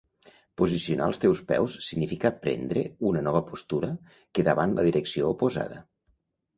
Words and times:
Posicionar 0.61 1.09
els 1.13 1.21
teus 1.25 1.41
peus 1.51 1.75
significa 1.89 2.33
prendre 2.47 2.87
una 3.13 3.23
nova 3.31 3.45
postura 3.53 3.93
que 4.15 4.49
davant 4.53 4.79
la 4.81 4.91
direcció 4.93 5.33
oposada. 5.39 5.85